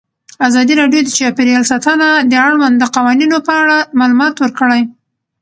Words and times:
ازادي 0.47 0.73
راډیو 0.81 1.01
د 1.03 1.09
چاپیریال 1.17 1.63
ساتنه 1.71 2.07
د 2.31 2.33
اړونده 2.45 2.87
قوانینو 2.95 3.37
په 3.47 3.53
اړه 3.61 3.77
معلومات 3.99 4.35
ورکړي. 4.39 4.81